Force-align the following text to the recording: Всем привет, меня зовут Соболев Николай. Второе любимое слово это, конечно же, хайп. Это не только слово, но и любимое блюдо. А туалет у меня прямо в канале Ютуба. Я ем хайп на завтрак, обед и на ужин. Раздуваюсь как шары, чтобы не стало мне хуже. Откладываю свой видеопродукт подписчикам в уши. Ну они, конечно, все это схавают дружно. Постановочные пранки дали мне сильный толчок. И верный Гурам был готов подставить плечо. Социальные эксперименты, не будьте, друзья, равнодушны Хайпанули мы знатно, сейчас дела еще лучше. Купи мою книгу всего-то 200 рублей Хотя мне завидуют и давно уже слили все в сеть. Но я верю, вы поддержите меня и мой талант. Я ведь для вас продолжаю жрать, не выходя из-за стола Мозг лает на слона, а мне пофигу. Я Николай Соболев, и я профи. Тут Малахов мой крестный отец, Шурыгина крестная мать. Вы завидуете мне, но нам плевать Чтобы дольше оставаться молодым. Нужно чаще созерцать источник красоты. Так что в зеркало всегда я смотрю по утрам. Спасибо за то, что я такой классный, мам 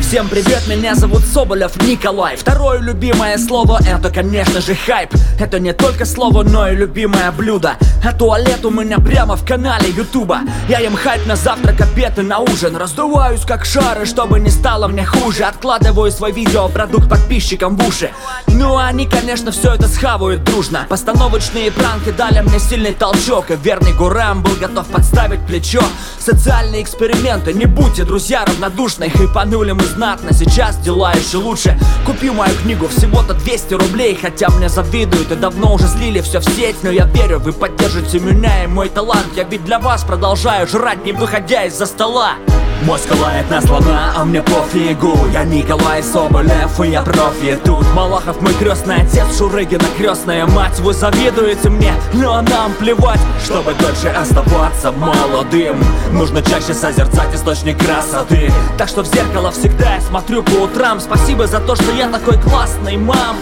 Всем 0.00 0.28
привет, 0.28 0.68
меня 0.68 0.94
зовут 0.94 1.24
Соболев 1.24 1.76
Николай. 1.82 2.36
Второе 2.36 2.78
любимое 2.78 3.36
слово 3.38 3.80
это, 3.84 4.08
конечно 4.08 4.60
же, 4.60 4.76
хайп. 4.76 5.10
Это 5.40 5.58
не 5.58 5.72
только 5.72 6.04
слово, 6.04 6.44
но 6.44 6.68
и 6.68 6.76
любимое 6.76 7.32
блюдо. 7.32 7.76
А 8.04 8.12
туалет 8.12 8.64
у 8.64 8.70
меня 8.70 8.98
прямо 8.98 9.34
в 9.34 9.44
канале 9.44 9.88
Ютуба. 9.90 10.42
Я 10.68 10.78
ем 10.78 10.94
хайп 10.94 11.26
на 11.26 11.34
завтрак, 11.34 11.80
обед 11.80 12.18
и 12.20 12.22
на 12.22 12.38
ужин. 12.38 12.76
Раздуваюсь 12.76 13.40
как 13.40 13.64
шары, 13.64 14.06
чтобы 14.06 14.38
не 14.38 14.50
стало 14.50 14.86
мне 14.86 15.04
хуже. 15.04 15.42
Откладываю 15.42 16.12
свой 16.12 16.30
видеопродукт 16.30 17.08
подписчикам 17.08 17.76
в 17.76 17.88
уши. 17.88 18.12
Ну 18.46 18.76
они, 18.76 19.06
конечно, 19.06 19.50
все 19.50 19.74
это 19.74 19.88
схавают 19.88 20.44
дружно. 20.44 20.86
Постановочные 20.88 21.72
пранки 21.72 22.10
дали 22.10 22.40
мне 22.42 22.60
сильный 22.60 22.94
толчок. 22.94 23.50
И 23.50 23.56
верный 23.56 23.92
Гурам 23.92 24.42
был 24.42 24.54
готов 24.54 24.86
подставить 24.86 25.44
плечо. 25.46 25.82
Социальные 26.20 26.82
эксперименты, 26.82 27.52
не 27.52 27.64
будьте, 27.64 28.04
друзья, 28.04 28.44
равнодушны 28.44 28.83
Хайпанули 28.84 29.72
мы 29.72 29.82
знатно, 29.84 30.32
сейчас 30.34 30.76
дела 30.76 31.12
еще 31.12 31.38
лучше. 31.38 31.78
Купи 32.04 32.30
мою 32.30 32.54
книгу 32.62 32.86
всего-то 32.88 33.32
200 33.32 33.74
рублей 33.74 34.18
Хотя 34.20 34.50
мне 34.50 34.68
завидуют 34.68 35.32
и 35.32 35.36
давно 35.36 35.74
уже 35.74 35.88
слили 35.88 36.20
все 36.20 36.40
в 36.40 36.44
сеть. 36.44 36.76
Но 36.82 36.90
я 36.90 37.06
верю, 37.06 37.38
вы 37.38 37.52
поддержите 37.52 38.20
меня 38.20 38.64
и 38.64 38.66
мой 38.66 38.90
талант. 38.90 39.28
Я 39.36 39.44
ведь 39.44 39.64
для 39.64 39.78
вас 39.78 40.04
продолжаю 40.04 40.66
жрать, 40.66 41.04
не 41.04 41.12
выходя 41.12 41.64
из-за 41.64 41.86
стола 41.86 42.34
Мозг 42.82 43.08
лает 43.22 43.48
на 43.50 43.60
слона, 43.62 44.12
а 44.16 44.24
мне 44.24 44.42
пофигу. 44.42 45.16
Я 45.32 45.44
Николай 45.44 46.02
Соболев, 46.02 46.80
и 46.80 46.88
я 46.88 47.02
профи. 47.02 47.58
Тут 47.64 47.86
Малахов 47.94 48.40
мой 48.40 48.52
крестный 48.54 48.96
отец, 48.96 49.38
Шурыгина 49.38 49.84
крестная 49.96 50.46
мать. 50.46 50.78
Вы 50.80 50.92
завидуете 50.92 51.70
мне, 51.70 51.94
но 52.12 52.42
нам 52.42 52.72
плевать 52.74 53.20
Чтобы 53.44 53.74
дольше 53.74 54.08
оставаться 54.08 54.92
молодым. 54.92 55.82
Нужно 56.12 56.42
чаще 56.42 56.74
созерцать 56.74 57.34
источник 57.34 57.78
красоты. 57.78 58.52
Так 58.76 58.88
что 58.88 59.02
в 59.02 59.06
зеркало 59.06 59.50
всегда 59.50 59.94
я 59.94 60.00
смотрю 60.00 60.42
по 60.42 60.64
утрам. 60.64 61.00
Спасибо 61.00 61.46
за 61.46 61.60
то, 61.60 61.74
что 61.76 61.90
я 61.92 62.08
такой 62.08 62.38
классный, 62.38 62.96
мам 62.96 63.36